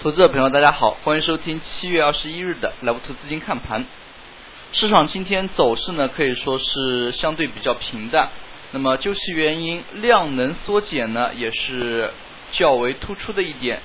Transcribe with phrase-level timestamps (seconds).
[0.00, 3.84] 投资者朋友，大家好，欢迎收听七月二十一日的莱布图资金看盘。
[4.70, 8.28] 市场今天走势呢，可以说是相对比较平淡。
[8.70, 12.12] 那么究其原因，量能缩减呢，也是
[12.52, 13.80] 较为突出的一点。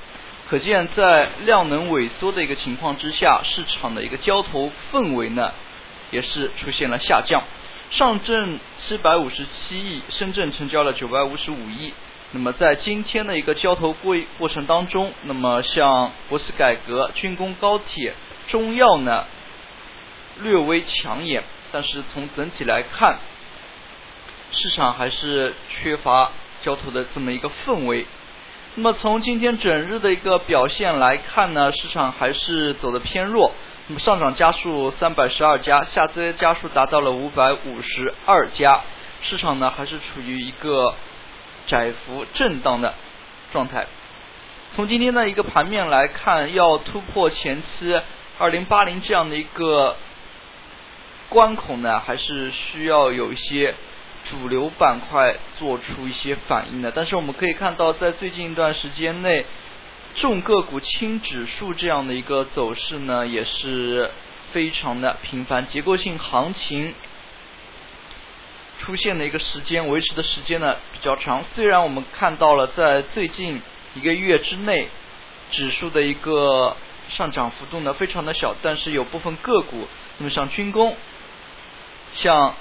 [0.52, 5.52] 可见在量能萎缩的一个情况之下，市场的一个交投氛围呢，
[6.11, 7.41] 也是出现了下降。
[7.89, 11.91] 上证七百五十七亿，深圳成交了九百五十五亿。
[12.36, 18.15] 那么在今天的一个交投过过程当中，那么像国企改革、军工、高铁、
[18.47, 19.25] 中药呢，
[20.42, 23.19] 略微抢眼，但是从整体来看，
[24.51, 26.32] 市场还是缺乏
[26.64, 28.07] 交投的这么一个氛围。
[28.73, 33.53] 那么从今天整日的一个表现来看呢，市场还是走的偏弱。
[33.86, 38.81] 那么上涨家数三百十二家，下跌家数达到了五百五十二家，
[39.22, 40.95] 市场呢还是处于一个。
[41.67, 42.94] 窄幅震荡的
[43.52, 43.88] 状态。
[44.75, 48.02] 从今天的一个盘面来看，要突破前期
[48.39, 49.95] 二零八零这样的一个
[51.30, 53.75] 关口呢，还是需要有一些
[54.31, 56.92] 主流板块做出一些反应的。
[56.92, 59.45] 但是我们可以看到，在最近一段时间内，
[60.16, 64.09] 重个股轻指数这样的一个走势呢，也是
[64.52, 66.95] 非常的频繁，结构性行情。
[68.86, 73.62] 出现的一个时间维持的时间呢比较长，虽然我们看到了在最近
[73.95, 74.89] 一个月之内
[75.52, 76.76] 指数的一个
[77.09, 80.98] 上涨幅度呢非常的小，但是有部分个股，那么像军工，
[82.16, 82.56] 像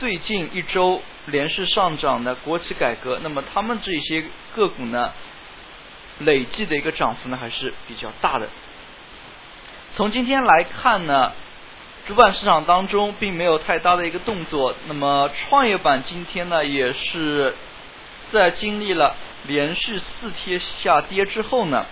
[0.00, 4.24] 最近一周连续上涨的国企改革，那么他们这些
[4.56, 5.12] 个股呢
[6.20, 8.48] 累计的一个涨幅呢还是比较大的。
[9.96, 11.32] 从今天来看呢。
[12.06, 17.54] 主板市场当中并没有太大的一个动作，那么创业板今天呢也是
[18.30, 19.14] 在经历了
[19.46, 21.86] 连续四天下跌之后呢，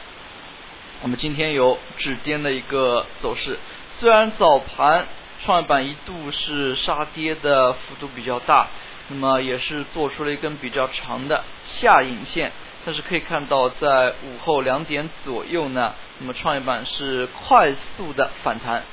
[1.01, 3.59] 我们今天有止跌的一个走势。
[4.01, 5.07] 虽然早盘
[5.47, 8.69] 创业板一度是杀跌的幅度比较大，
[9.09, 11.43] 那么也是做出了一根比较长的
[11.81, 12.53] 下影线，
[12.85, 18.85] 但是可以看到在午后两点左右呢，那么创业板是快速的反弹。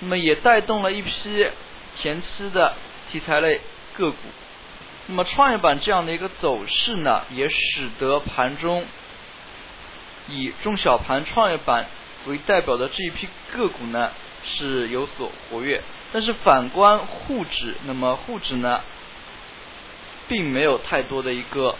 [0.00, 1.46] 那么也带动了一批
[2.00, 2.74] 前期的
[3.10, 3.60] 题材类
[3.96, 4.16] 个股。
[5.06, 8.84] 那么创业板这样的一个走势呢，也使得盘中
[10.28, 11.86] 以中小盘创业板
[12.26, 13.26] 为代表的这一批
[13.56, 14.10] 个股呢
[14.44, 15.82] 是有所活跃。
[16.12, 18.82] 但是反观沪指，那么沪指呢
[20.28, 21.74] 并没有太多的一个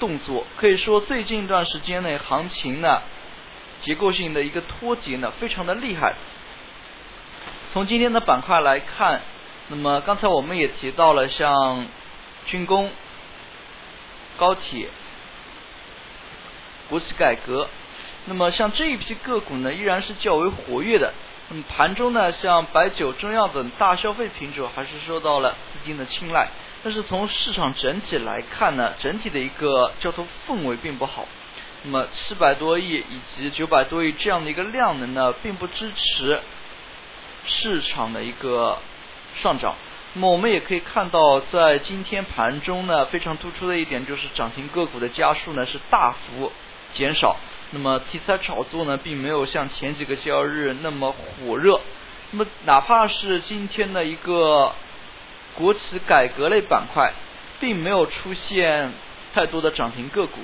[0.00, 0.46] 动作。
[0.56, 3.02] 可以说最近一段时间内行情呢
[3.82, 6.14] 结构性的一个脱节呢非常的厉害。
[7.72, 9.20] 从今天的板块来看，
[9.68, 11.86] 那么刚才我们也提到了像
[12.46, 12.90] 军工、
[14.38, 14.88] 高铁、
[16.88, 17.68] 国企改革，
[18.24, 21.12] 那么像这一批个股呢，依然是较为活跃的。
[21.50, 26.48] 那么盘中呢，像白酒、中药等大消费品种还是受到了资金的青睐。
[26.82, 31.26] 但是从市场整体来看呢，整体的一个交投氛围并不好。
[31.82, 36.40] 那么七百多亿以及九百多亿这样的一个量能呢，并不支持。
[37.60, 38.78] 市场的一个
[39.42, 39.74] 上涨，
[40.14, 46.52] 那么我们也可以看到，在今天盘中呢，非常突出的一点就是涨停个股的家数呢是大幅
[46.94, 47.36] 减少。
[47.72, 51.80] 那么题材炒作呢，并没有像前几个交易日那么火热。
[52.30, 54.72] 那么哪怕是今天的一个
[55.56, 57.12] 国企改革类板块，
[57.58, 58.92] 并没有出现
[59.34, 60.38] 太多的涨停个股。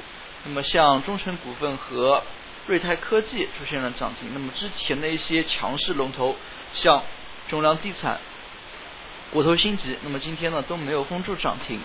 [0.45, 2.23] 那么像中成股份和
[2.67, 4.31] 瑞泰科技出现了涨停。
[4.35, 6.35] 那么之前的一些强势龙头。
[6.75, 7.03] 像
[7.49, 8.19] 中粮地产、
[9.33, 11.81] 国投星级，那么今天呢都没有封住涨停。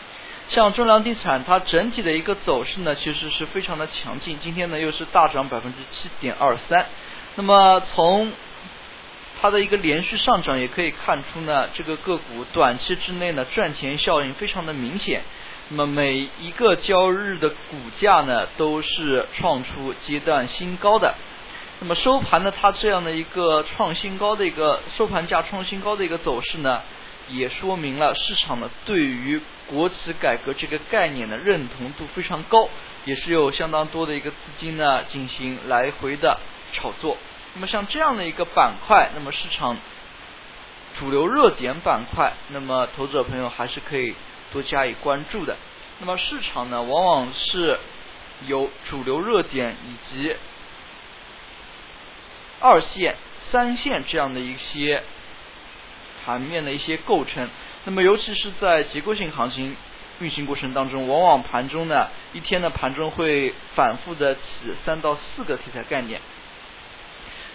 [0.50, 4.40] 像中粮地产，它整体的一个走势呢，其实是非常的强劲。
[4.42, 6.88] 今天呢又是大涨百分之七点二三。
[7.36, 8.32] 那么从
[9.40, 15.22] 它的一个连续上涨，也可以看出呢，这个个股短期之内呢赚钱效应非常的明显。
[15.70, 21.14] 那么每一个交易日的股价呢，都是创出阶段新高的。
[21.82, 26.82] 那么收盘呢，它这样的一个创新高的一个收盘价创新高的一个走势呢，
[27.30, 32.68] 也说明了市场呢对于国企改革这个概念的认同度非常高，
[33.06, 36.38] 也是有相当多的一个资金呢进行来回的
[36.74, 37.16] 炒作。
[37.54, 39.78] 那么像这样的一个板块，那么市场
[41.00, 44.14] 主流热点板块，那么投资者朋友还是可以
[44.52, 45.56] 多加以关注的。
[46.00, 47.80] 那么市场呢，往往是
[48.48, 50.36] 有主流热点以及
[52.60, 53.16] 二线、
[53.52, 55.04] 三线这样的一些
[56.26, 57.50] 盘面的一些构成，
[57.86, 59.76] 那么尤其是在结构性行情
[60.20, 64.42] 运行过程当中，往往盘中呢一天的盘中会反复的起
[64.86, 66.20] 三到四个题材概念。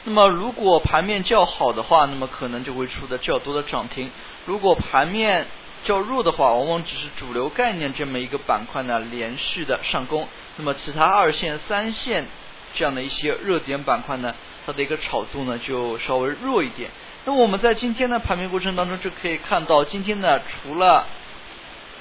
[0.04, 4.08] 那么如果盘面较好的话，那么可能就会出的较多的涨停；
[4.44, 5.46] 如果盘面
[5.84, 10.28] 较弱的话，往往只是主流概念这么一个板块呢连续的上攻。
[10.56, 12.26] 那么其他二线、三线
[12.74, 14.34] 这样的一些热点板块呢，
[14.66, 16.90] 它的一个炒作呢就稍微弱一点。
[17.24, 21.06] 那么我们在今天的盘面过程当中就可以看到，今天呢除了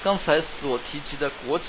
[0.02, 1.64] 刚才所提及的国企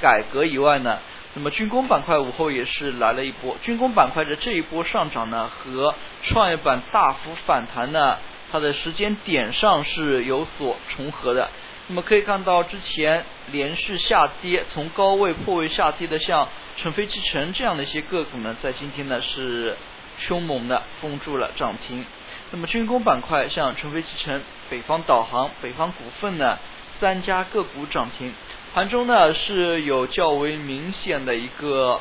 [0.00, 0.98] 改革以外呢。
[1.36, 5.92] 那么军工板块午后也是来了一波，军工板块的这一波上涨呢，和
[6.22, 8.18] 创业板大幅反弹呢，
[8.52, 11.50] 它的时间点上是有所重合的。
[11.88, 16.48] 那么可以看到，之前连续下跌，从高位破位下跌的，像
[16.78, 19.76] 成飞集成这样的一些个股呢，在今天呢是
[20.18, 22.04] 凶猛的封住了涨停。
[22.52, 24.40] 那么军工板块，像成飞集成、
[24.70, 26.58] 北方导航、北方股份呢，
[27.00, 28.32] 三家个股涨停。
[28.72, 32.00] 盘中呢是有较为明显的一个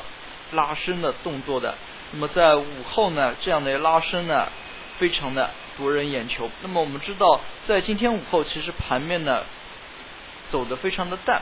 [0.53, 1.75] 拉升的动作的，
[2.11, 4.47] 那么在午后呢，这样的拉升呢
[4.97, 6.49] 非常的夺人眼球。
[6.61, 9.43] 那么我们知道，在今天午后，其实盘面呢
[10.53, 11.41] 走的非常的淡。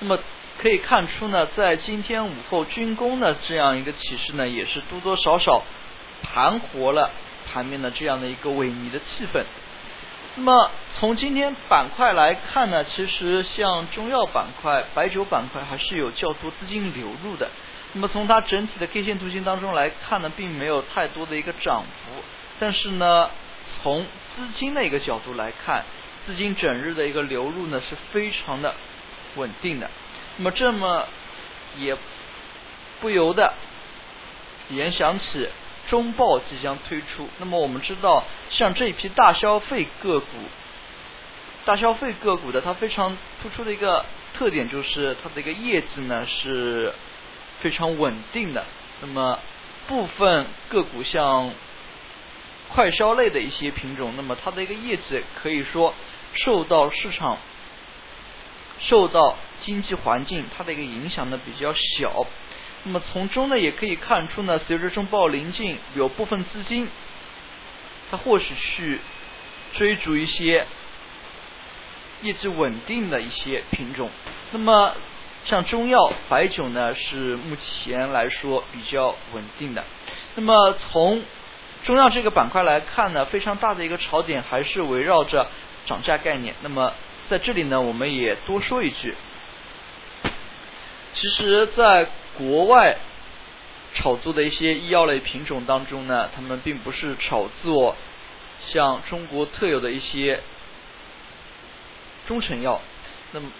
[0.00, 0.18] 那么
[0.60, 5.64] 可以看出呢，在今天午后军工的这样一个启示呢，也是多多少少
[6.22, 7.10] 盘活了
[7.50, 9.42] 盘面的这样的一个萎靡的气氛。
[10.34, 17.50] 那么从今天板块来看呢，其实像中药板块、白酒板块还是有较多资金流入的。
[17.94, 22.22] 那么从它整体的 K 线图形当中来看呢，并没有太多的一个涨幅。
[22.58, 23.30] 但是呢，
[23.82, 24.04] 从
[24.34, 25.84] 资金的一个角度来看，
[26.26, 28.74] 资金整日的一个流入呢是非常的
[29.36, 29.90] 稳定的。
[30.36, 31.06] 那么这么
[31.78, 31.96] 也
[33.00, 33.52] 不由得
[34.68, 35.48] 联想起。
[35.90, 40.26] 中报即将推出，那么我们知道，像这一批大消费个股，
[41.66, 46.94] 大消费个股的它非常突出的一个特点就是它的一个业绩呢是
[47.60, 48.64] 非常稳定的。
[49.02, 49.38] 那么
[49.86, 51.50] 部分个股像
[52.72, 55.92] 快消类的一些品种，那么它的一个业绩可以说
[56.34, 57.38] 受到市场、
[58.80, 62.26] 受到经济环境它的一个影响呢比较小。
[62.84, 66.88] 那么从中呢也可以看出呢，随着中报临近，有部分资金，
[68.10, 68.98] 它或许去
[69.74, 70.66] 追逐一些
[72.22, 74.10] 业绩稳定的一些品种。
[74.50, 74.94] 那么
[75.44, 79.84] 像中药、白酒呢，是目前来说比较稳定的。
[80.34, 81.22] 那么从
[81.84, 85.46] 中药这个板块来看呢，非常大的一个槽点还是围绕着
[85.86, 86.54] 涨价概念。
[86.62, 86.92] 那么
[87.30, 89.14] 在这里呢，我们也多说一句，
[91.14, 92.96] 其实，在国外
[93.94, 97.96] 炒作的一些医药类品种当中呢，他们并不是炒作
[98.70, 100.40] 像中国特有的一些
[102.26, 102.80] 中成药。
[103.32, 103.50] 那么，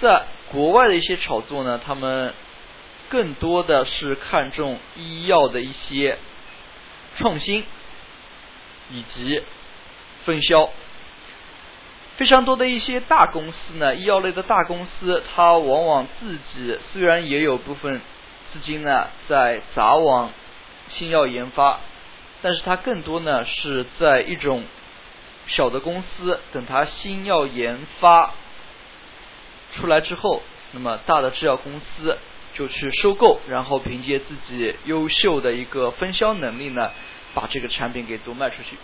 [0.00, 2.34] 在国外的一些炒作呢，他们
[3.08, 6.18] 更多的是看重医药的一些
[7.18, 7.64] 创新
[8.90, 9.42] 以及
[10.24, 10.70] 分销。
[12.22, 18.00] 非常多的一些大公司呢，医药类的大公司，它往往自己虽然也有部分。
[18.52, 20.30] 资金呢在砸往
[20.94, 21.80] 新药研发，
[22.40, 24.62] 但是它更多呢是在一种
[25.48, 28.34] 小的公司，等它新药研发
[29.74, 32.16] 出来之后，那么大的制药公司
[32.54, 36.92] 就去收购，然后凭借自己优秀的一个分销能力呢，
[37.34, 38.76] 把这个产品给独卖出去。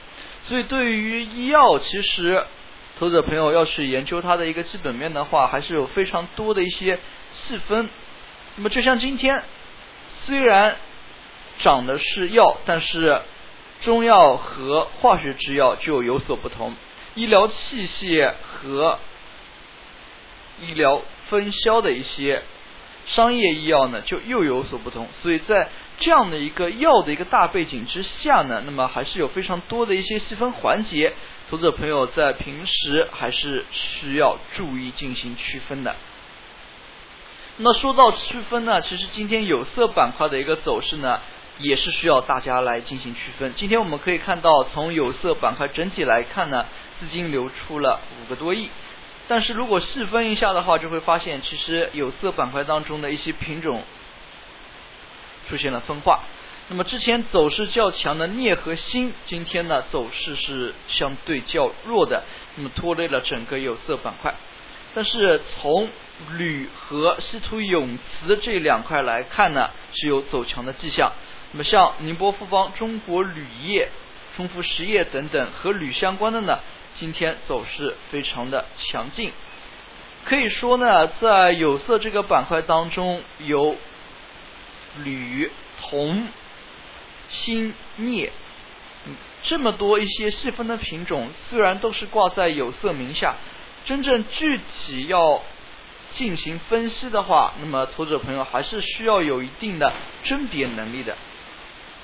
[0.49, 2.42] 所以对于医药，其实
[2.99, 6.99] 投资者朋友要去研究它的一个基本面的话，还是有非常多的一些
[7.47, 7.88] 细分。
[8.57, 9.43] 那么就像今天。
[10.26, 10.76] 虽然
[11.61, 13.23] 涨的是药，但是
[13.81, 16.75] 中药和化学制药就有所不同，
[17.14, 18.99] 医疗器械和
[20.61, 21.00] 医疗
[21.31, 22.43] 分销的一些
[23.07, 25.09] 商业医药呢，就又有所不同。
[25.23, 31.14] 所以在这样的一个药的一个大背景之下呢，那么还是有非常多的一些细分环节，
[31.50, 35.97] 投资者朋友在平时还是需要注意进行区分的。
[37.57, 41.21] 那说到区分呢，其实今天有色板块的一个走势呢，
[41.59, 43.55] 也是需要大家来进行区分。
[43.57, 46.67] 今天我们可以看到，从有色板块整体来看呢，
[47.00, 48.69] 资金流出了五个多亿。
[49.26, 53.83] 但是如果细分一下的话，就会发现，其实有色板块当中的一些品种
[55.49, 56.21] 出现了分化。
[56.70, 62.22] 那么之前走势较强的镍和锌，今天呢走势是相对较弱的，
[62.56, 64.34] 那么拖累了整个有色板块。
[64.94, 65.88] 但是从
[66.37, 71.12] 铝和稀土永磁这两块来看呢，是有走强的迹象。
[71.52, 73.88] 那么像宁波富邦、中国铝业、
[74.37, 76.58] 中孚实业等等和铝相关的呢，
[76.98, 79.32] 今天走势非常的强劲。
[80.26, 83.75] 可以说呢，在有色这个板块当中，有
[85.02, 86.28] 铝、铜、
[87.30, 88.32] 锌、镍，
[89.44, 93.37] 这么多一些细分的品种，虽然都是挂在有色名下，
[93.85, 95.42] 真正具体要
[96.16, 99.92] 进行分析的话，那么投资者朋友还是需要有一定的
[100.25, 101.16] 甄别能力的。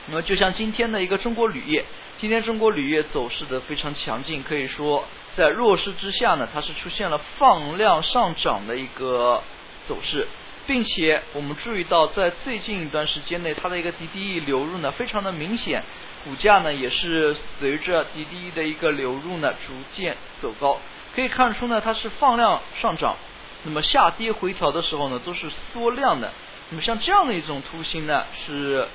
[0.06, 1.84] 那么就像今天的一个中国铝业，
[2.20, 5.04] 今天中国铝业走势的非常强劲，可以说。
[5.36, 9.42] 在弱势之下呢，它是出现了放量上涨的一个
[9.88, 10.28] 走势，
[10.66, 15.82] 并且我们注意到，在最近一段时间内，它的一个 DDE 流入呢非常的明显，
[16.24, 20.80] 股价呢也是随着 DDE 的一个流入呢逐渐走高，
[21.14, 23.16] 可以看出呢它是放量上涨，
[23.64, 26.32] 那么下跌回调的时候呢都是缩量的，
[26.70, 28.88] 那么像这样的一种图形呢是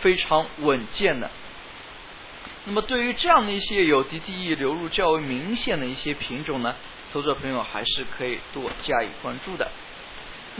[0.00, 1.30] 非常稳健的。
[2.64, 6.74] 那么对于这样的一些有 DDE 流入较为明显的一些品种呢，
[7.12, 9.70] 投资者朋友还是可以多加以关注的。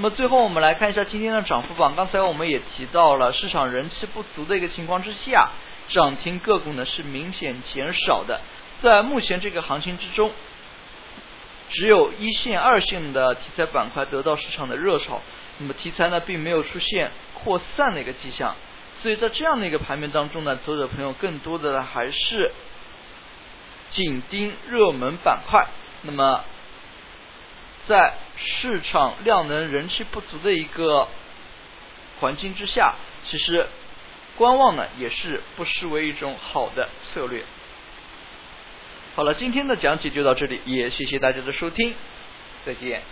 [0.00, 5.50] 那么最后我们来看一下今天的涨幅榜，刚才我们也提到了市场人气不足的一个情况之下，
[5.88, 8.40] 涨停个股呢是明显减少的。
[8.80, 10.30] 在目前这个行情之中，
[11.70, 15.20] 只有一线、二线的题材板块得到市场的热炒，
[15.58, 18.54] 那么题材呢并没有出现扩散的一个迹象。
[19.02, 22.52] 所以在这样的一个盘面当中呢，投资者朋友更多的还是
[23.90, 25.66] 紧盯热门板块。
[26.02, 26.44] 那么，
[27.88, 28.14] 在
[28.44, 31.08] 市场量能人气不足的一个
[32.20, 32.94] 环境之下，
[33.28, 33.66] 其实
[34.36, 37.42] 观望呢也是不失为一种好的策略。
[39.16, 41.94] 好了，今天的讲解就到这里，也谢谢大家的收听，
[42.64, 43.02] 再见。